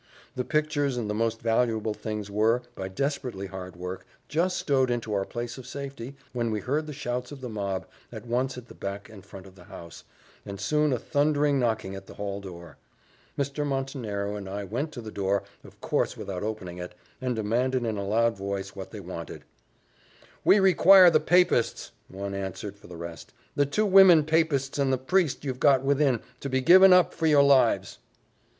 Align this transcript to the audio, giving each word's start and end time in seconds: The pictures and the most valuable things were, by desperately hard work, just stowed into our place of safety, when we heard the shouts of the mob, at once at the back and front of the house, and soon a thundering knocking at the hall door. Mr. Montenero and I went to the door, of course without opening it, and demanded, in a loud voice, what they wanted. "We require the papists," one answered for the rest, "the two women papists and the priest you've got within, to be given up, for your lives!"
The 0.35 0.43
pictures 0.43 0.97
and 0.97 1.07
the 1.07 1.13
most 1.13 1.43
valuable 1.43 1.93
things 1.93 2.31
were, 2.31 2.63
by 2.73 2.87
desperately 2.87 3.45
hard 3.45 3.75
work, 3.75 4.03
just 4.27 4.57
stowed 4.57 4.89
into 4.89 5.13
our 5.13 5.25
place 5.27 5.59
of 5.59 5.67
safety, 5.67 6.15
when 6.33 6.49
we 6.49 6.59
heard 6.59 6.87
the 6.87 6.91
shouts 6.91 7.31
of 7.31 7.39
the 7.39 7.49
mob, 7.49 7.85
at 8.11 8.25
once 8.25 8.57
at 8.57 8.67
the 8.67 8.73
back 8.73 9.09
and 9.09 9.23
front 9.23 9.45
of 9.45 9.53
the 9.53 9.65
house, 9.65 10.03
and 10.43 10.59
soon 10.59 10.91
a 10.91 10.97
thundering 10.97 11.59
knocking 11.59 11.93
at 11.93 12.07
the 12.07 12.15
hall 12.15 12.41
door. 12.41 12.77
Mr. 13.37 13.63
Montenero 13.63 14.35
and 14.35 14.49
I 14.49 14.63
went 14.63 14.91
to 14.93 15.01
the 15.01 15.11
door, 15.11 15.43
of 15.63 15.79
course 15.81 16.17
without 16.17 16.41
opening 16.41 16.79
it, 16.79 16.95
and 17.21 17.35
demanded, 17.35 17.85
in 17.85 17.95
a 17.99 18.03
loud 18.07 18.35
voice, 18.35 18.75
what 18.75 18.89
they 18.89 19.01
wanted. 19.01 19.43
"We 20.43 20.59
require 20.59 21.11
the 21.11 21.19
papists," 21.19 21.91
one 22.07 22.33
answered 22.33 22.75
for 22.75 22.87
the 22.87 22.97
rest, 22.97 23.33
"the 23.55 23.67
two 23.67 23.85
women 23.85 24.23
papists 24.23 24.79
and 24.79 24.91
the 24.91 24.97
priest 24.97 25.45
you've 25.45 25.59
got 25.59 25.83
within, 25.83 26.21
to 26.39 26.49
be 26.49 26.61
given 26.61 26.91
up, 26.91 27.13
for 27.13 27.27
your 27.27 27.43
lives!" 27.43 27.99